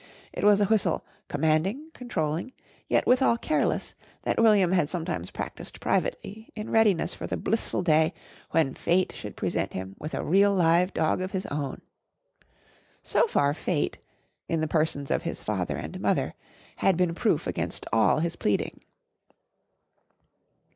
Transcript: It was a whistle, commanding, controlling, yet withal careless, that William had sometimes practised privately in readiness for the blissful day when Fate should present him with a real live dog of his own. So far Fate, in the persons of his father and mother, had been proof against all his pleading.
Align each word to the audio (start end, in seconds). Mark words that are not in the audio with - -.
It 0.33 0.43
was 0.43 0.59
a 0.59 0.65
whistle, 0.65 1.05
commanding, 1.27 1.91
controlling, 1.93 2.53
yet 2.87 3.05
withal 3.05 3.37
careless, 3.37 3.93
that 4.23 4.39
William 4.41 4.71
had 4.71 4.89
sometimes 4.89 5.29
practised 5.29 5.79
privately 5.79 6.49
in 6.55 6.71
readiness 6.71 7.13
for 7.13 7.27
the 7.27 7.37
blissful 7.37 7.83
day 7.83 8.15
when 8.49 8.73
Fate 8.73 9.11
should 9.11 9.35
present 9.37 9.73
him 9.73 9.95
with 9.99 10.15
a 10.15 10.23
real 10.25 10.55
live 10.55 10.91
dog 10.95 11.21
of 11.21 11.33
his 11.33 11.45
own. 11.51 11.81
So 13.03 13.27
far 13.27 13.53
Fate, 13.53 13.99
in 14.47 14.59
the 14.59 14.67
persons 14.67 15.11
of 15.11 15.21
his 15.21 15.43
father 15.43 15.77
and 15.77 15.99
mother, 16.01 16.33
had 16.77 16.97
been 16.97 17.13
proof 17.13 17.45
against 17.45 17.85
all 17.93 18.17
his 18.21 18.35
pleading. 18.35 18.81